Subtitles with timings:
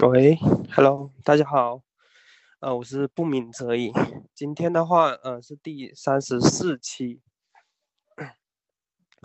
[0.00, 0.36] 喂
[0.74, 1.82] ，Hello，大家好，
[2.60, 3.90] 呃，我是不鸣则已。
[4.34, 7.22] 今天的话，呃，是第三十四期。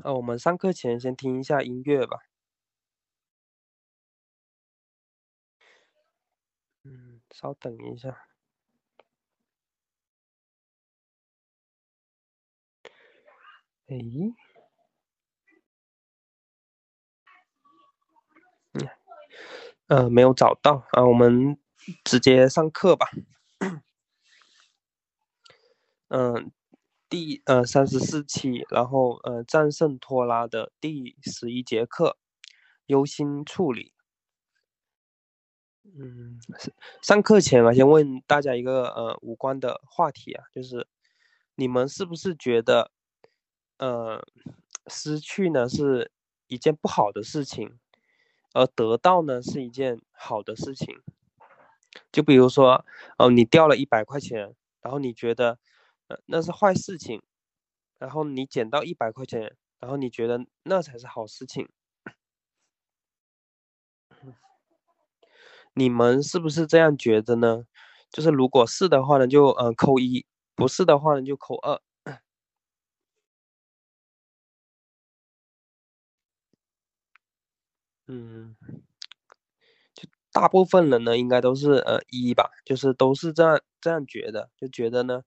[0.01, 2.19] 呃，我们上课前先听一下音乐吧。
[6.83, 8.27] 嗯，稍等一下。
[13.87, 13.97] 哎，
[19.91, 21.57] 呃，没有找到啊，我们
[22.05, 23.09] 直接上课吧。
[26.07, 26.49] 嗯，
[27.09, 32.17] 第呃三十四期，然后呃战胜拖拉的第十一节课，
[32.85, 33.91] 忧心处理。
[35.83, 36.39] 嗯，
[37.01, 40.87] 上课前啊，先问大家一个呃无关的话题啊，就是
[41.55, 42.91] 你们是不是觉得，
[43.77, 44.25] 呃，
[44.87, 46.13] 失去呢是
[46.47, 47.77] 一件不好的事情，
[48.53, 50.95] 而得到呢是一件好的事情？
[52.11, 52.85] 就比如说，
[53.17, 55.57] 哦，你掉了一百块钱，然后你觉得，
[56.07, 57.21] 呃，那是坏事情，
[57.99, 61.67] 然后你捡到一百块钱，然后你觉得那才是好事情。
[65.73, 67.65] 你们是不是这样觉得呢？
[68.09, 71.81] 就是如果是的话呢，就嗯扣一；不是的话呢，就扣二。
[78.11, 78.55] 嗯，
[79.95, 85.23] 就大部分人呢，应该都是呃一吧，就是都是这样这样觉得，就觉得呢，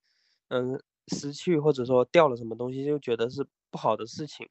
[0.49, 4.49] 嗯，失去或者说掉了什么东西，就觉得是不好的事情。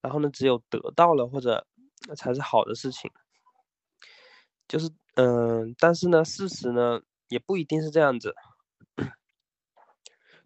[0.00, 1.66] 然后呢，只有得到了或者
[2.16, 3.10] 才是好的事情。
[4.68, 4.90] 就是。
[5.16, 8.34] 嗯，但是呢，事实呢也不一定是这样子。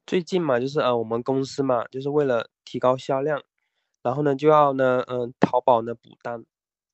[0.07, 3.43] 最近嘛，就是呃，我们公司嘛，就是为了提高销量，
[4.03, 6.45] 然后呢就要呢，嗯，淘宝呢补单，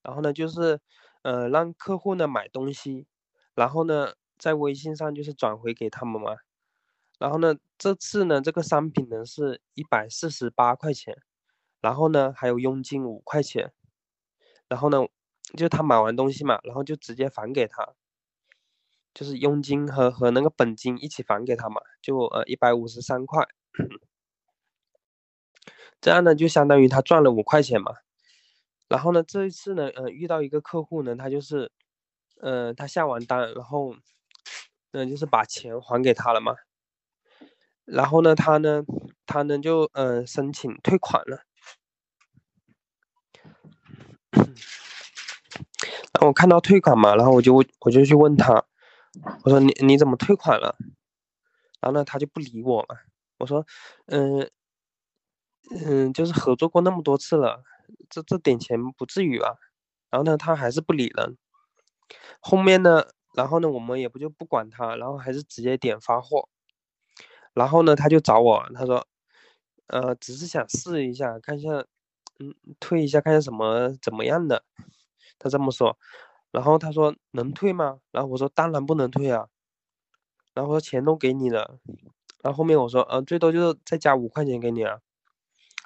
[0.04, 0.80] 然后呢就是，
[1.22, 3.06] 呃，让客户呢买东西，
[3.54, 6.36] 然后呢在微信上就是转回给他们嘛。
[7.18, 11.16] 然后呢这次呢这个商品呢是一百四十八块钱，
[11.80, 13.72] 然后呢还有佣金五块钱，
[14.68, 15.06] 然后呢。
[15.58, 17.94] 就他买完东西嘛，然后就直接返给他，
[19.12, 23.46] 就是佣金和和那个本金一起返给他嘛，就呃一百五十三块，
[26.00, 28.03] 这样呢就相当于他赚了五块钱嘛。
[28.94, 31.72] 然后呢这一次呢，呃遇到一个客户呢，他就是，
[32.40, 33.96] 呃他下完单，然后，
[34.92, 36.54] 嗯就是把钱还给他了嘛。
[37.84, 38.84] 然后呢他呢
[39.26, 41.42] 他呢就嗯申请退款了。
[46.12, 48.64] 然后我看到退款嘛，然后我就我就去问他，
[49.42, 50.76] 我说你你怎么退款了？
[51.80, 52.94] 然后呢他就不理我嘛。
[53.38, 53.66] 我说，
[54.06, 54.48] 嗯
[55.84, 57.64] 嗯，就是合作过那么多次了，
[58.10, 59.56] 这这点钱不至于吧？
[60.10, 61.36] 然后呢他还是不理人。
[62.40, 66.48] 后面呢，然后呢我们也不就不管他，然后还是直接点发货。
[67.54, 69.06] 然后呢他就找我，他说，
[69.88, 71.70] 呃，只是想试一下，看一下，
[72.40, 74.64] 嗯，退一下，看一下什么怎么样的。
[75.38, 75.98] 他这么说，
[76.50, 78.00] 然后他说能退吗？
[78.10, 79.48] 然后我说当然不能退啊。
[80.54, 81.78] 然后我说钱都给你了，
[82.42, 85.00] 然后后面我说呃最多就是再加五块钱给你啊。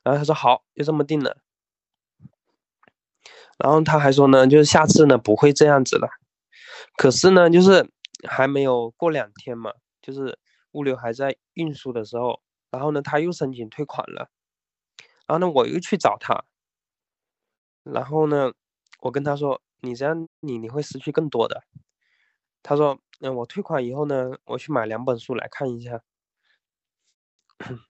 [0.04, 1.38] 然后他说好，就这么定了。
[3.58, 6.08] 然后他还说呢，就是下次呢不会这样子了。
[6.96, 7.90] 可是呢，就是
[8.28, 10.38] 还没有过两天嘛，就是
[10.72, 14.30] 物流还在运输的时候，然后呢他又申请退款了。
[15.26, 16.44] 然后呢我又去找他，
[17.84, 18.52] 然后呢。
[19.00, 21.62] 我跟他说：“你这样，你你会失去更多的。”
[22.64, 26.02] 他说：“嗯，我退款以后呢，我去买两本书来看一下。”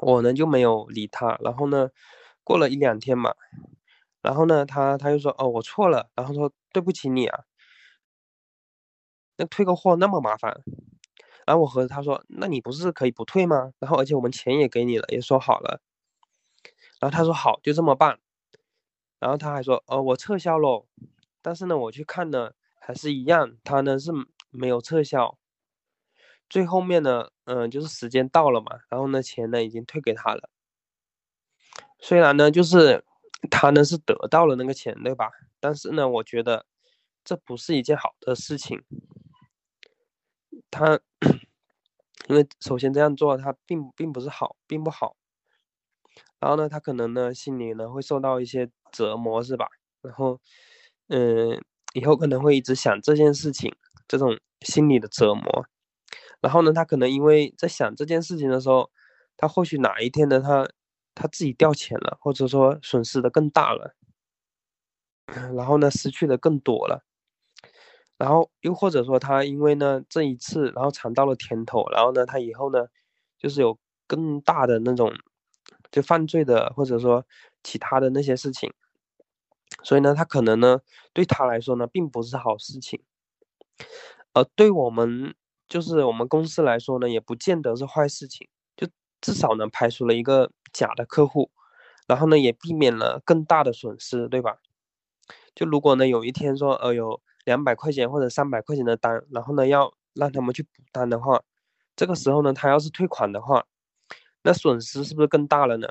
[0.00, 1.36] 我呢就没有理他。
[1.42, 1.90] 然后呢，
[2.42, 3.34] 过了一两天嘛，
[4.26, 7.44] 然后呢，他他又说：“哦，我错了。”然后说：“对不起你啊，
[9.38, 10.62] 那退个货那么麻烦。”
[11.46, 13.72] 然后我和他说：“那你不是可以不退吗？
[13.78, 15.80] 然后而且我们钱也给你了，也说好了。”
[17.00, 18.18] 然后他说：“好，就这么办。”
[19.20, 20.86] 然后他还说，哦，我撤销了，
[21.42, 24.10] 但是呢，我去看呢，还是一样，他呢是
[24.50, 25.36] 没有撤销。
[26.50, 30.48] 最后面呢，嗯，就是时间到了嘛，然后呢，钱呢已经退给他了。
[31.98, 33.02] 虽然呢，就是
[33.50, 35.30] 他呢是得到了那个钱，对吧？
[35.60, 36.66] 但是呢，我觉得
[37.24, 38.82] 这不是一件好的事情。
[40.70, 41.00] 他
[42.28, 45.16] 因为首先这样做，他并并不是好，并不好。
[46.40, 49.68] 然后呢，他可能呢心里呢会受到一些折磨，是吧？
[50.02, 50.40] 然后，
[51.08, 51.60] 嗯，
[51.94, 53.74] 以后可能会一直想这件事情，
[54.08, 55.66] 这种心理的折磨。
[56.40, 58.90] 然后呢，他可能因为在想这件事情的时候，
[59.36, 60.68] 他或许哪一天呢，他
[61.16, 63.96] 他自己掉钱了，或者说损失的更大了，
[65.56, 67.04] 然后呢失去的更多了。
[68.18, 72.86] 然后又或者说他因为呢这一次，然后尝到了甜头，然后呢他以后呢
[73.38, 75.12] 就是有更大的那种
[75.90, 77.26] 就犯罪的或者说
[77.62, 78.72] 其他的那些事情，
[79.82, 80.80] 所以呢他可能呢
[81.12, 83.02] 对他来说呢并不是好事情，
[84.32, 85.34] 而对我们
[85.68, 88.88] 就是我们公司来说呢也不见得是坏事情，就
[89.20, 91.50] 至少呢排除了一个假的客户，
[92.06, 94.58] 然后呢也避免了更大的损失，对吧？
[95.54, 97.20] 就如果呢有一天说呃有。
[97.46, 101.40] 两百块钱或者三百块钱的单，然后呢，要让他们去补单的话，
[101.94, 103.64] 这个时候呢，他要是退款的话，
[104.42, 105.86] 那损失是不是更大了呢？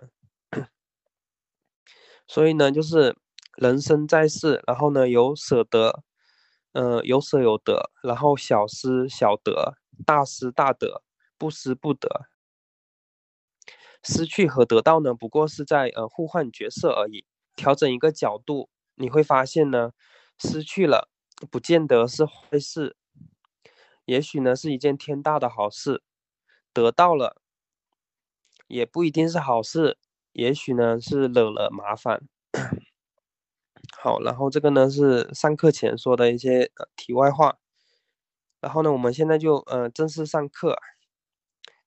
[2.28, 3.16] 所以呢，就是
[3.56, 6.04] 人生在世，然后呢，有舍得，
[6.74, 11.04] 嗯，有舍有得，然后小失小得，大失大得，
[11.38, 12.28] 不失不得。
[14.06, 17.26] 失去和得到呢，不过是在呃互换角色而已。
[17.56, 19.92] 调整一个角度，你会发现呢，
[20.38, 21.10] 失去了。
[21.52, 22.96] 不见得是坏事，
[24.06, 26.02] 也许呢是一件天大的好事。
[26.72, 27.42] 得到了，
[28.68, 29.98] 也不一定是好事，
[30.32, 32.22] 也许呢是惹了麻烦。
[33.98, 37.58] 好，然后这个呢是上课前说的一些呃题外话。
[38.62, 40.78] 然后呢，我们现在就呃正式上课，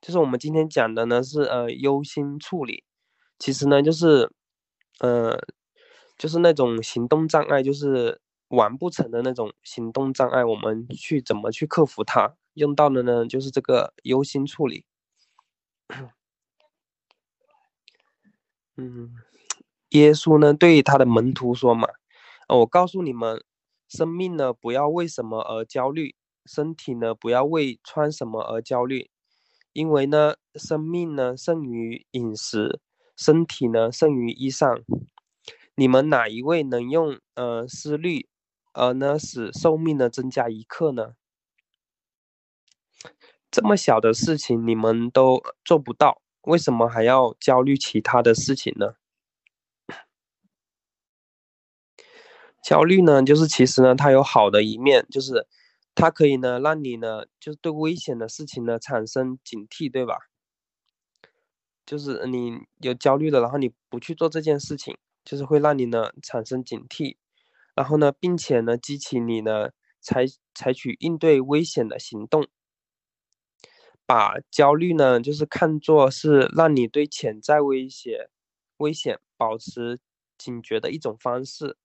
[0.01, 2.85] 就是我们今天讲的呢是呃忧心处理，
[3.39, 4.31] 其实呢就是
[5.01, 5.39] 呃
[6.17, 8.21] 就是那种行动障碍，就是。
[8.49, 12.35] 完不成的那种行动障碍，我们去怎么去克服它？
[12.55, 14.87] 用到的呢，就是这个忧心处理。
[18.77, 19.13] 嗯，
[19.91, 21.87] 耶稣呢对他的门徒说嘛
[22.49, 23.45] ：“我告诉你们，
[23.87, 26.17] 生命呢不要为什么而焦虑，
[26.47, 29.11] 身体呢不要为穿什么而焦虑，
[29.73, 32.81] 因为呢，生命呢胜于饮食，
[33.17, 34.83] 身体呢胜于衣裳。
[35.75, 38.29] 你们哪一位能用呃思虑？”
[38.75, 41.15] 而呢，使寿命呢增加一刻呢？
[43.51, 48.95] 这么小的事情你们都做不到，为什么还要焦虑其他的事情呢？
[52.63, 55.47] 焦虑呢，就是其实呢，它有好的一面，就是
[55.99, 60.15] 它可以呢，让你呢，就是对危险的事情呢产生警惕，对吧？
[61.85, 67.17] 就是你有焦虑了，然后你不去做这件事情，就是会让你呢产生警惕。
[67.75, 70.25] 然后呢，并且呢，激起你呢采
[70.55, 72.47] 采取应对危险的行动，
[74.07, 78.31] 把焦虑呢，就是看作是让你对潜在威胁、
[78.77, 79.99] 危险保持
[80.39, 81.77] 警觉的一种方式，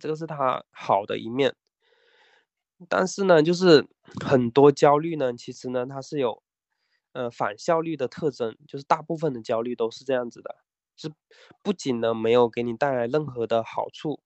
[0.00, 1.54] 这个是它好的一面。
[2.88, 3.86] 但是呢，就是
[4.24, 6.42] 很多焦虑呢，其实呢，它是有
[7.12, 10.56] 呃反效率的特征，就是大部分的焦虑都是这样子的。
[10.96, 11.12] 是
[11.62, 14.20] 不仅呢没有给你带来任何的好处，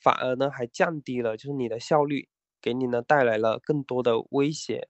[0.00, 2.28] 反而呢还降低了就是你的效率，
[2.60, 4.88] 给你呢带来了更多的威胁。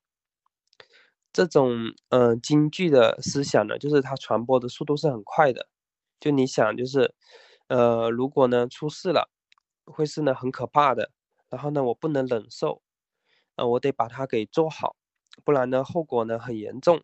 [1.33, 5.67] 这种嗯京剧的思想呢，就是它传播的速度是很快的。
[6.21, 7.15] 就你想就是，
[7.69, 9.31] 呃如果呢出事了，
[9.87, 11.11] 会是呢很可怕的。
[11.51, 12.82] 然后呢我不能忍受，
[13.57, 14.97] 呃我得把它给做好，
[15.45, 17.03] 不然呢后果呢很严重。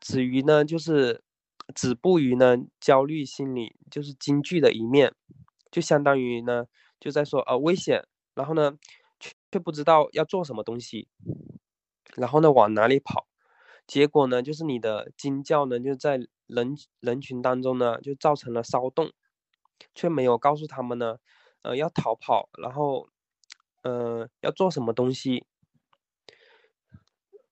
[0.00, 1.22] 止于呢就是。
[1.74, 5.14] 止步于呢焦虑心理，就是京剧的一面，
[5.70, 6.64] 就相当于呢
[6.98, 8.78] 就在说呃危险，然后呢
[9.20, 11.08] 却却不知道要做什么东西，
[12.16, 13.28] 然后呢往哪里跑，
[13.86, 19.12] 结果呢就是你的惊叫呢就在人人群当中呢就造成了骚动，
[19.94, 21.18] 却没有告诉他们呢
[21.60, 23.10] 呃要逃跑，然后
[23.82, 25.46] 呃要做什么东西，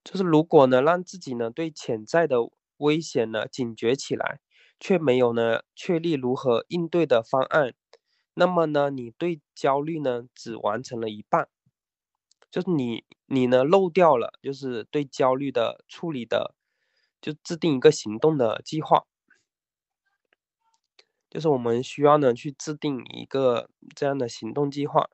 [0.04, 2.36] 就是如果呢让自己呢对潜在的。
[2.78, 4.38] 危险呢，警觉起来，
[4.78, 7.72] 却没有呢确立如何应对的方案，
[8.34, 11.48] 那么呢，你对焦虑呢只完成了一半，
[12.50, 16.54] 就是你你呢漏掉了，就是对焦虑的处理的，
[17.18, 19.06] 就制定一个行动的计划，
[21.30, 25.08] 就是我们需要呢去制定一个这样的行动计划，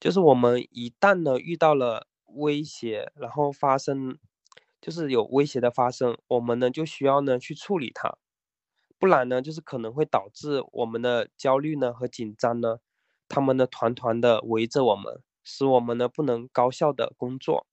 [0.00, 4.18] 就是我们一旦呢遇到了威胁，然后发生。
[4.80, 8.16] 就是有威胁的发生，我们呢就需要呢去处理它，
[8.96, 12.78] 不然呢就是可能会导致我们的焦虑呢和紧张呢，
[13.28, 17.66] 他们呢团团的围着我们，使我们呢不能高效的工作。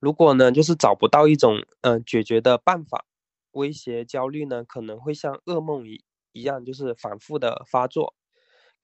[0.00, 3.04] 如果呢就是找不到一种嗯解决的办法，
[3.52, 8.14] 威胁焦虑呢可能会像噩梦一一样，就是反复的发作，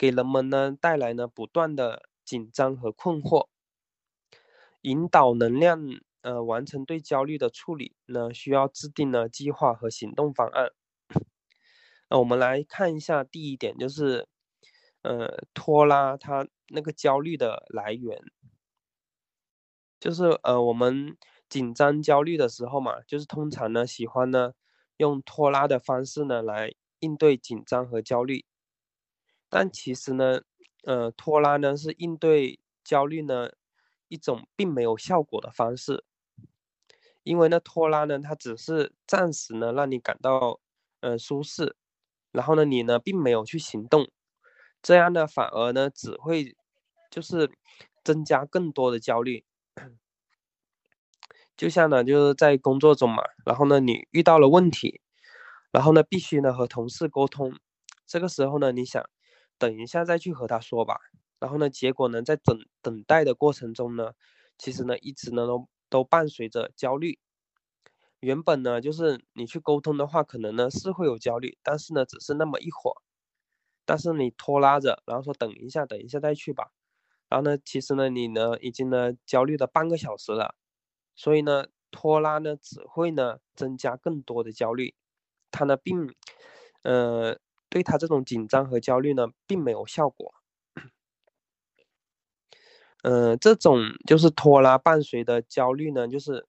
[0.00, 3.48] 给人们呢带来呢不断的紧张和困惑。
[4.80, 5.78] 引导能量，
[6.22, 10.70] 呃，完成对焦虑的处理呢，需要制定呢计划和行动方案。
[12.08, 14.26] 那我们来看一下第一点，就是，
[15.02, 18.18] 呃，拖拉它那个焦虑的来源，
[20.00, 21.14] 就是呃，我们
[21.50, 24.52] 紧张焦虑的时候嘛，就是通常呢喜欢呢
[24.96, 28.46] 用拖拉的方式呢来应对紧张和焦虑，
[29.50, 30.40] 但其实呢，
[30.84, 33.50] 呃，拖拉呢是应对焦虑呢
[34.08, 36.04] 一种并没有效果的方式，
[37.24, 40.60] 因为呢拖拉呢它只是暂时呢让你感到
[41.00, 41.76] 呃舒适，
[42.32, 44.08] 然后呢你呢并没有去行动。
[44.82, 46.56] 这样呢，反而呢，只会
[47.10, 47.50] 就是
[48.04, 49.44] 增加更多的焦虑。
[51.56, 55.00] 就像呢，就是在工作中嘛，然后呢，你遇到了问题，
[55.72, 57.54] 然后呢，必须呢和同事沟通。
[58.06, 59.04] 这个时候呢，你想
[59.60, 60.96] 等一下再去和他说吧。
[61.38, 64.12] 然后呢，结果呢，在等等待的过程中呢，
[64.58, 67.18] 其实呢，一直呢都都伴随着焦虑。
[68.20, 72.96] 原本呢，就是你去沟通的话，可能呢是会有焦虑，但是呢，只是那么一会儿。
[73.86, 76.72] 但是你拖拉着，然后说等一下，等一下再去吧。
[77.28, 80.54] 然后呢，其实呢，你呢已经呢焦虑了半个小时了。
[81.16, 84.94] 所以呢，拖拉呢只会呢增加更多的焦虑。
[85.50, 86.08] 他呢并，
[86.82, 87.38] 呃，
[87.70, 90.34] 对他这种紧张和焦虑呢并没有效果。
[93.02, 96.46] 嗯，这种就是拖拉伴随的焦虑呢，就是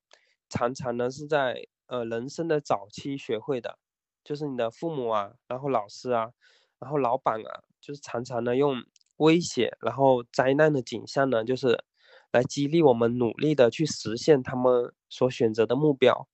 [0.50, 3.78] 常常呢是在呃人生的早期学会的，
[4.24, 6.32] 就是你的父母啊，然后老师啊。
[6.80, 8.84] 然后老板啊，就是常常呢用
[9.18, 11.84] 威胁，然后灾难的景象呢，就是
[12.32, 16.28] 来激励我们努力的去实现他们所选择的目标。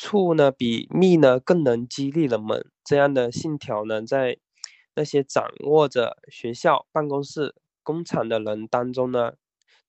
[0.00, 4.38] 醋呢比蜜呢更能激励人们，这样的信条呢，在
[4.94, 9.32] 那些掌握着学校、办公室、工厂的人当中呢，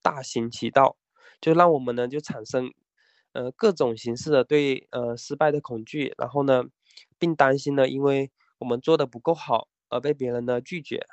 [0.02, 0.98] 大行其道，
[1.40, 2.74] 就让我们呢就产生
[3.34, 6.64] 呃各种形式的对呃失败的恐惧，然后呢，
[7.20, 8.32] 并担心呢，因为。
[8.60, 11.06] 我们做的不够好而被别人呢拒绝，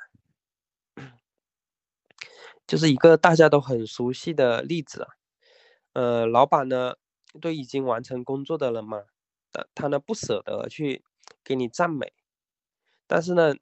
[2.67, 5.07] 就是一个大家都很熟悉的例子。
[5.93, 6.95] 呃，老板呢
[7.37, 9.03] 对已经完成工作的人嘛，
[9.51, 11.03] 他他呢不舍得去
[11.43, 12.13] 给你赞美，
[13.07, 13.55] 但是呢，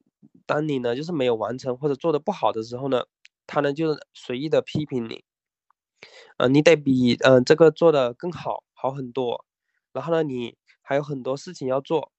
[0.46, 3.06] 当你呢就是没有完成或者做的不好的时候呢，
[3.48, 5.24] 他呢就随意的批评你。
[6.38, 9.46] 呃，你得比嗯这个做的更好，好很多。
[9.94, 12.12] 然后呢，你还有很多事情要做。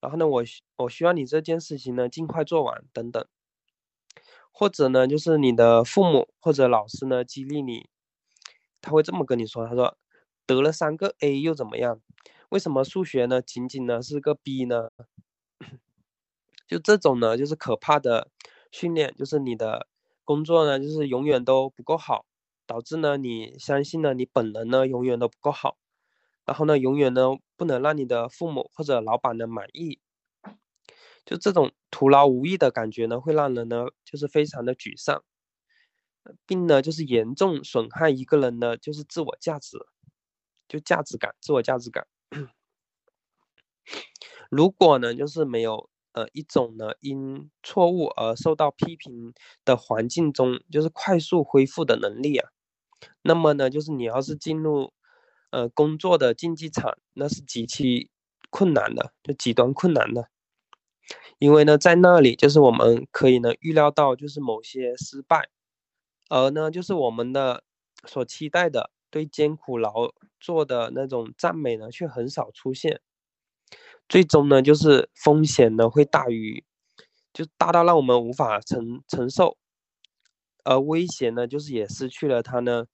[0.00, 0.44] 然后呢，我
[0.76, 3.26] 我需要你这件事情呢尽快做完，等等。
[4.52, 7.88] 或者呢，就是你的父母或者老师呢激励你，
[8.80, 9.96] 他会这么跟你说：“他说
[10.48, 12.00] 得了三个 A 又怎么样？
[12.48, 14.88] 为什么数学呢仅仅呢是个 B 呢？”
[16.66, 18.30] 就这种呢，就是可怕的
[18.72, 19.86] 训练，就是你的
[20.24, 22.24] 工作呢就是永远都不够好，
[22.66, 25.76] 导致呢你相信呢你本人呢永远都不够好。
[26.46, 30.00] 然后呢，永远呢不能让你的父母或者老板呢满意，
[31.26, 35.22] 就这种徒劳无益的感觉呢，会让人呢就是非常的沮丧，
[36.46, 39.76] 并呢就是严重损害一个人的就是自我价值，
[40.68, 42.06] 就价值感、自我价值感。
[44.50, 49.34] 如果呢就是没有呃一种呢因错误而受到批评
[49.64, 52.50] 的环境中，就是快速恢复的能力啊，
[53.22, 54.92] 那么呢就是你要是进入。
[55.50, 58.10] 呃，工作的竞技场那是极其
[58.50, 60.28] 困难的，就极端困难的，
[61.38, 65.48] 因为呢，在那里就是我们可以呢预料到就是某些失败，
[66.28, 67.64] 而呢就是我们的
[68.04, 73.00] 所期待的对艰苦劳作的那种赞美呢却很少出现，
[74.08, 76.64] 最终呢就是风险呢会大于，
[77.32, 79.56] 就大到让我们无法承承受，
[80.64, 82.86] 而威胁呢就是也失去了它呢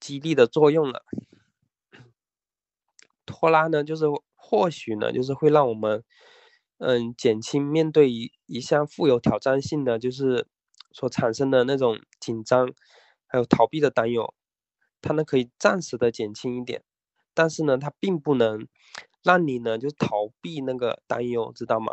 [0.00, 1.02] 激励的作用了。
[3.26, 6.04] 拖拉呢，就是或许呢，就是会让我们，
[6.78, 10.46] 嗯，减轻面对一一项富有挑战性的就是
[10.92, 12.70] 所产生的那种紧张，
[13.26, 14.34] 还有逃避的担忧，
[15.04, 16.82] 它呢可以暂时的减轻一点，
[17.34, 18.66] 但是呢，它并不能
[19.22, 21.92] 让你呢就逃避那个担忧，知道吗？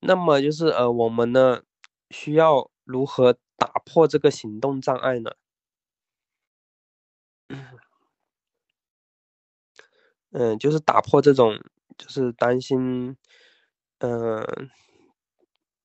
[0.00, 1.62] 那么就是呃，我们呢
[2.10, 5.32] 需要如何打破这个行动障碍呢？
[10.32, 11.58] 嗯，就是打破这种，
[11.98, 13.16] 就是担心，
[13.98, 14.70] 嗯，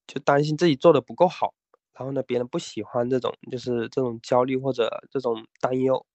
[0.07, 1.53] 就担心自己做的不够好，
[1.97, 6.05] 然后呢，别人不喜欢这种，就是这种焦虑或者这种担忧，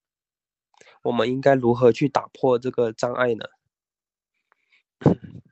[1.03, 3.45] 我们应该如何去打破这个障碍呢？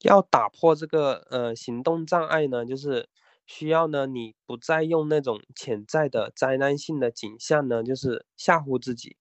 [0.00, 3.08] 要打破这个呃行动障碍呢，就是
[3.46, 9.16] 需要呢你不再用那种潜在的灾难性的景象呢，就是吓唬自己。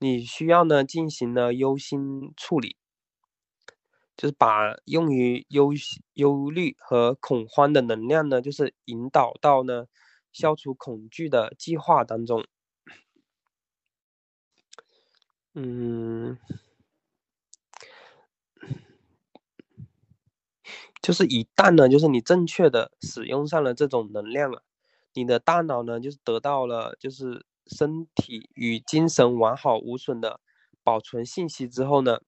[0.00, 2.76] 你需要呢进行呢忧心处理，
[4.20, 5.70] 就是把用于忧
[6.12, 9.86] 忧虑和恐慌的能量呢，就是引导到呢
[10.30, 12.44] 消除恐惧的计划当中。
[15.54, 16.36] 嗯，
[21.00, 24.62] 就是一旦呢，就是你正确的使用上了这种能量了，
[25.14, 30.40] 你的大脑呢，就是得到了就是身体与精神完好无损的
[30.84, 32.20] 保存信息之后呢。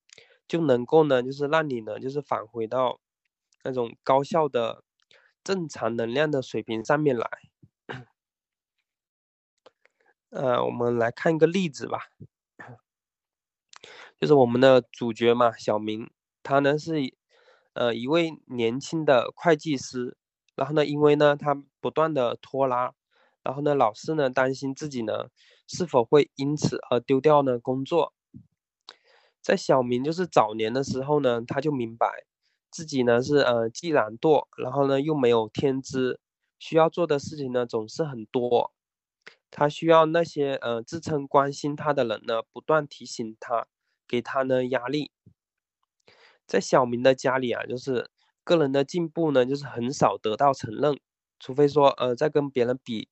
[0.53, 3.01] 就能够呢，就是让你呢，就是返回到
[3.65, 4.85] 那种高效的
[5.43, 7.27] 正常能量的水平上面来。
[10.29, 12.01] 呃，我们来看一个例子吧，
[14.21, 16.11] 就是我们的主角嘛，小明，
[16.43, 17.15] 他呢是
[17.73, 20.19] 呃一位年轻的会计师，
[20.55, 22.93] 然后呢，因为呢他不断的拖拉，
[23.43, 25.29] 然后呢老是呢担心自己呢
[25.67, 28.13] 是否会因此而丢掉呢工作。
[29.43, 32.07] 在小明就是早年的时候呢，他就明白
[32.71, 36.21] 自己呢是呃既懒惰，然后呢又没有天资，
[36.61, 38.73] 需要做的事情呢总是很多，
[39.51, 43.67] 他需要那些呃自称关心他的人呢不断提醒他，
[44.07, 45.11] 给他呢压力。
[46.47, 48.09] 在小明的家里啊，就是
[48.45, 51.01] 个人的进步呢就是很少得到承认，
[51.41, 53.09] 除非说呃在跟别人比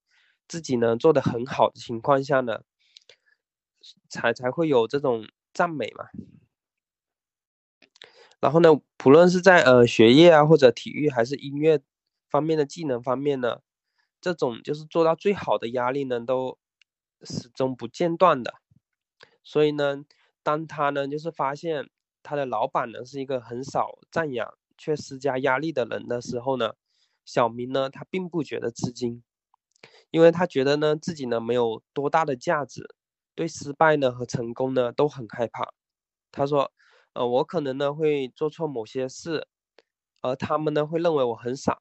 [0.47, 2.61] 自己呢做的很好的情况下呢，
[4.09, 5.27] 才才会有这种。
[5.53, 6.07] 赞美嘛，
[8.41, 11.81] 然后呢，不论是在呃学业啊，或者体育还是音乐
[12.29, 13.61] 方面的技能方面呢，
[14.21, 16.59] 这种就是做到最好的压力呢，都
[17.23, 18.55] 始终不间断的。
[19.43, 20.05] 所以呢，
[20.43, 21.91] 当他呢就是发现
[22.23, 26.75] 他的老板呢是一个很少赞扬却施加压力的人的时候呢，
[27.25, 29.23] 小明呢他并不觉得吃惊，
[30.11, 32.95] 因为他觉得呢自己呢没有多大的价值。
[33.39, 35.69] 对失败呢和成功呢都很害怕。
[36.33, 36.73] 他说
[37.15, 39.47] ：“呃，我可能呢会做错某些事，
[40.23, 41.81] 而他们呢会认为我很傻。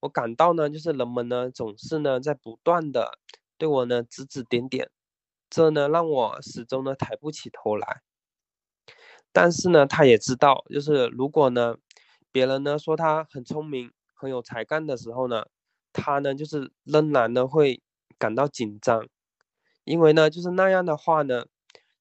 [0.00, 3.18] 我感到呢就是人们呢总是呢在不断的
[3.58, 4.90] 对我呢指指点点，
[5.50, 8.02] 这呢让我始终呢抬不起头来。
[9.32, 11.74] 但是呢他也知道，就是如果呢
[12.30, 15.44] 别人呢说他很聪明、很有才干的时候呢，
[15.92, 17.82] 他呢就是仍然呢会
[18.18, 19.04] 感到紧张。”
[19.84, 21.46] 因为呢，就是那样的话呢，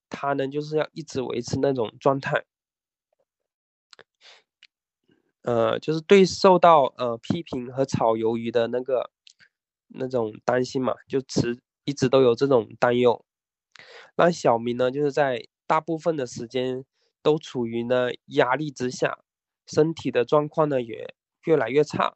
[0.10, 2.46] 他呢就是要一直维持那种状态，
[5.44, 9.12] 呃，就是对受到呃批评和炒鱿鱼的那个
[9.90, 13.26] 那种担心嘛，就持一直都有这种担忧，
[14.16, 16.86] 让小明呢就是在大部分的时间
[17.22, 19.20] 都处于呢压力之下，
[19.66, 21.14] 身体的状况呢也
[21.46, 22.16] 越来越差，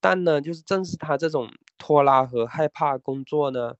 [0.00, 3.76] 但呢就是正是他这种拖拉和害怕工作呢。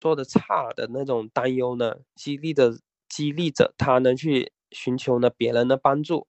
[0.00, 6.26] 做的差的那种担忧呢，激励着激励着他呢去寻求呢别人的帮助，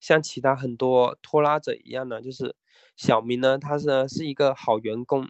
[0.00, 2.56] 像其他很多拖拉者一样呢，就是
[2.96, 5.28] 小明呢，他是是一个好员工，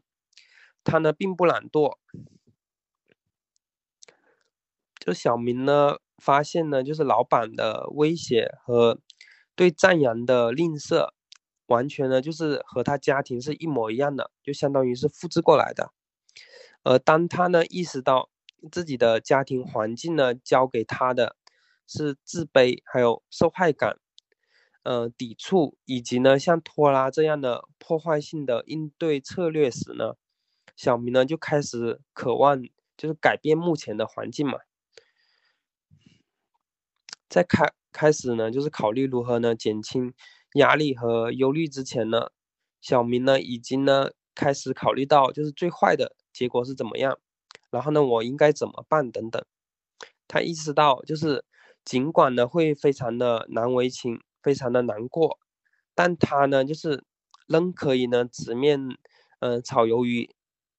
[0.84, 1.96] 他呢并不懒惰。
[4.98, 8.98] 就小明呢发现呢，就是老板的威胁和
[9.54, 11.08] 对赞扬的吝啬，
[11.66, 15.92] 完全呢就是和他家庭是一模一样的，就相当于是复制过来的。
[16.84, 18.30] 而当他呢意识到
[18.72, 21.36] 自己的家庭环境呢教给他的
[21.86, 23.98] 是自卑，还有受害感，
[24.82, 30.14] 呃，抵触，以及呢像拖拉这样的破坏性的应对策略时呢，
[30.76, 32.62] 小明呢就开始渴望
[32.96, 34.58] 就是改变目前的环境嘛。
[37.28, 40.14] 在开开始呢就是考虑如何呢减轻
[40.54, 42.30] 压力和忧虑之前呢，
[42.80, 46.16] 小明呢已经呢开始考虑到就是最坏的。
[46.38, 47.18] 结果是怎么样？
[47.70, 49.10] 然后呢，我应该怎么办？
[49.10, 49.44] 等等。
[50.28, 51.44] 他意识到，就是
[51.84, 55.40] 尽管呢会非常的难为情，非常的难过，
[55.96, 57.02] 但他呢就是
[57.48, 58.78] 仍可以呢直面，
[59.40, 60.30] 嗯，炒鱿鱼，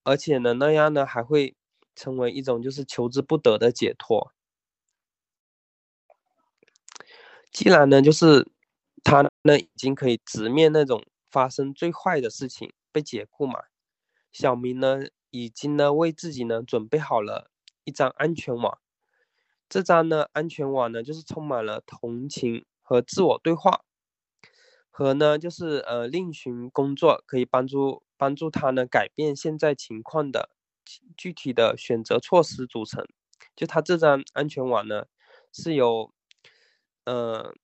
[0.02, 1.54] 而且呢那样呢还会
[1.94, 4.32] 成为一种就是求之不得的解脱。
[7.52, 8.48] 既然呢就是
[9.04, 13.60] 他呢已经可以直面那种发生最坏的事情，被解雇嘛，
[14.32, 15.00] 小明呢。
[15.30, 17.50] 已经呢为自己呢准备好了
[17.84, 18.78] 一张安全网，
[19.68, 23.82] 这张呢安全网呢就是充满了同情和自我对话，
[24.90, 30.50] 和呢就是呃另寻工作可以帮助帮助他呢改变现在情况的
[31.16, 33.04] 具体的选择措施组成。
[33.56, 35.04] 就他这张安全网呢
[35.52, 36.12] 是由
[37.04, 37.54] 呃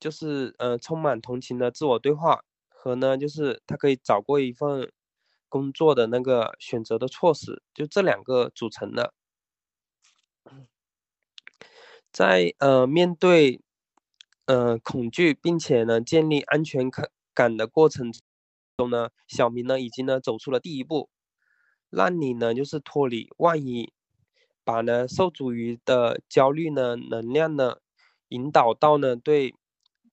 [0.00, 4.90] 就是呃充满同情的自我对话和呢就是他可以找过一份。
[5.56, 9.14] 工作的那个选择的措施，就这两个组成的。
[12.12, 13.62] 在呃面对
[14.44, 16.90] 呃恐惧，并且呢建立安全
[17.32, 18.12] 感的过程
[18.76, 21.08] 中呢，小明呢已经呢走出了第一步，
[21.88, 23.94] 让你呢就是脱离万一，
[24.62, 27.76] 把呢受阻于的焦虑呢能量呢
[28.28, 29.54] 引导到呢对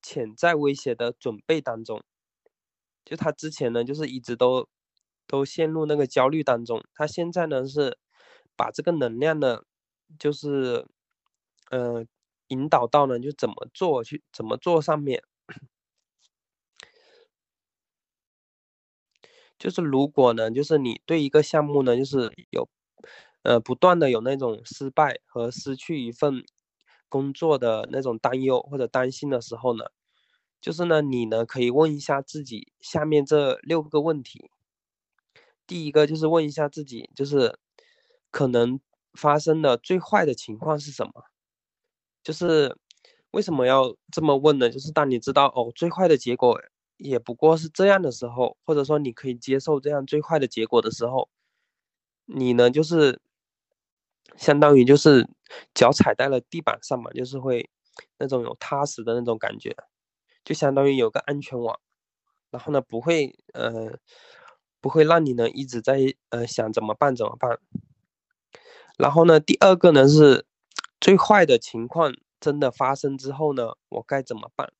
[0.01, 2.01] 潜在威胁的准备当中。
[3.03, 4.69] 就他之前呢就是一直都
[5.27, 7.97] 都陷入那个焦虑当中，他现在呢是
[8.55, 9.61] 把这个能量呢
[10.19, 10.87] 就是
[11.71, 12.07] 嗯。
[12.49, 15.23] 引导到呢，就怎么做去怎么做上面，
[19.59, 22.67] 就是如果呢，就是你对一个项目呢，就是有
[23.43, 26.43] 呃不断的有那种失败和失去一份
[27.09, 29.85] 工作的那种担忧或者担心的时候呢，
[30.61, 34.49] 就是呢，你呢可以问一下自己下面这六个问题。
[35.67, 37.57] 第一个就是问一下自己，就是
[38.31, 38.79] 可能
[39.13, 41.25] 发生的最坏的情况是什么？
[42.23, 42.77] 就是
[43.31, 44.69] 为什么要这么问呢？
[44.69, 46.61] 就是当你知道哦，最坏的结果
[46.97, 51.29] 也不过是这样的时候，或者说你可以接受这样最坏的结果的时候，
[52.25, 53.19] 你呢就是
[54.37, 55.27] 相当于就是
[55.73, 57.69] 脚踩在了地板上嘛，就是会
[58.17, 59.75] 那种有踏实的那种感觉，
[60.45, 61.79] 就相当于有个安全网，
[62.51, 63.99] 然后呢不会呃
[64.83, 67.57] 不会让你呢一直在呃想怎么办怎么办，
[68.97, 70.45] 然后呢第二个呢是。
[71.01, 74.71] 最坏的情况真的发生之后呢，我该怎么办？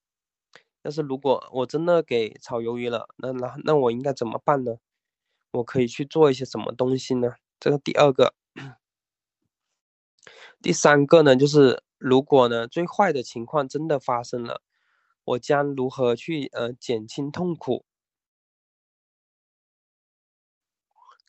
[0.82, 4.78] 但是如果我真的给炒鱿鱼了，那那那我应该怎么办呢？
[5.52, 7.34] 我可以去做一些什么东西呢？
[7.60, 8.34] 这个第二个，
[10.62, 14.62] 第三个呢，就是如果呢最坏的情况真的发生了，
[15.26, 17.84] 我将如何去呃减轻痛苦？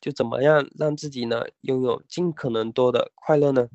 [0.05, 3.67] 就怎么样让自己呢拥有尽可能多的快乐呢？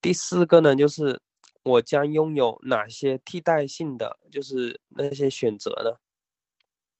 [0.00, 1.20] 第四个呢，就是
[1.64, 5.98] 我将拥有哪些替代性的，就是那些选择呢？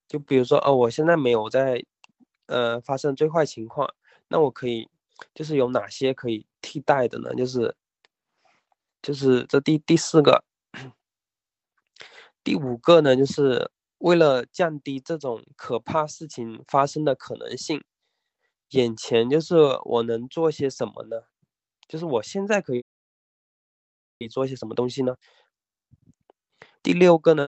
[0.09, 1.81] 就比如说，哦，我现在没有在，
[2.47, 3.89] 呃，发生最坏情况，
[4.27, 4.91] 那我可以，
[5.33, 7.33] 就是有哪些可以替代的呢？
[7.37, 7.73] 就是，
[9.01, 10.43] 就是这第第四个，
[12.43, 13.71] 第五个呢，就是
[14.05, 17.83] 为了降低这种可怕事情发生的可能性，
[18.69, 21.23] 眼前就是我能做些什么呢？
[21.89, 22.85] 就是我现在可以。
[24.19, 25.17] 你做些什么东西呢？
[26.83, 27.49] 第六个呢，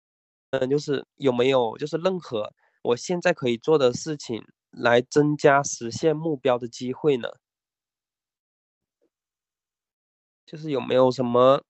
[0.51, 7.29] 嗯，就是有没有就是任何我现在可以做的事情来增加实现目标的机会呢？
[10.47, 11.65] 就是有没有什么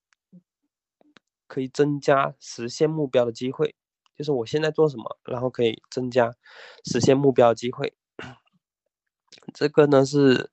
[1.46, 3.74] 可以增加实现目标的机会？
[4.16, 6.34] 就是我现在做什么，然后可以增加
[6.84, 7.94] 实现目标机会？
[9.54, 10.50] 这个呢是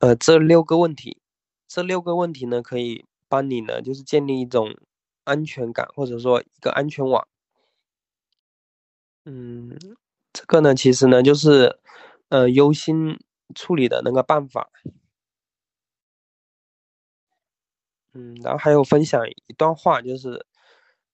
[0.00, 1.20] 呃这六个问题，
[1.66, 3.04] 这六个问题呢可以。
[3.30, 4.74] 帮你呢，就是建立一种
[5.24, 7.28] 安全感，或者说一个安全网。
[9.26, 9.78] 嗯，
[10.32, 11.78] 这个呢，其实呢，就是
[12.30, 13.18] 呃忧心
[13.54, 14.70] 处理的那个办法。
[18.14, 20.46] 嗯，然后还有分享一段话，就是，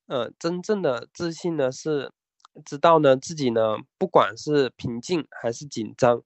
[0.06, 2.12] 呃，真正的自信呢，是
[2.64, 6.22] 知道呢自己呢，不管是平静还是紧张，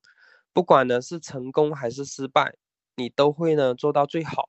[0.52, 2.56] 不管呢是成功还是失败，
[2.96, 4.48] 你都会呢做到最好。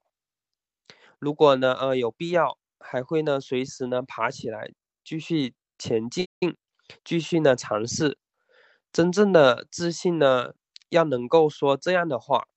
[1.19, 4.71] 如果呢，呃，有必要，还会呢，随时呢，爬起来，
[5.03, 6.27] 继续前进，
[7.03, 8.17] 继续呢，尝试。
[8.91, 10.53] 真正的自信呢，
[10.89, 12.47] 要能够说这样的话：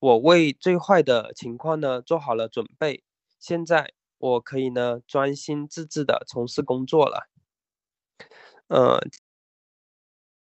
[0.00, 3.02] 我为最坏的情况呢，做好了准备。
[3.40, 7.28] 现在我可以呢，专心致志的从事工作了。
[8.68, 8.98] 嗯，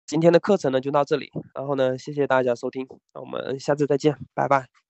[0.06, 1.32] 今天的课程呢，就到这里。
[1.54, 4.87] 然后呢，谢谢大家收听，那我们下次再见，拜拜。